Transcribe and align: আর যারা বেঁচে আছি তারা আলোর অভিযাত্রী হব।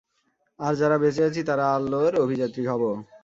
আর 0.59 0.73
যারা 0.75 0.97
বেঁচে 0.97 1.21
আছি 1.23 1.41
তারা 1.49 1.65
আলোর 1.75 2.13
অভিযাত্রী 2.23 2.63
হব। 2.67 2.83